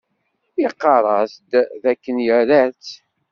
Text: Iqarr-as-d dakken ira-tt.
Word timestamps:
Iqarr-as-d 0.65 1.51
dakken 1.83 2.17
ira-tt. 2.37 2.89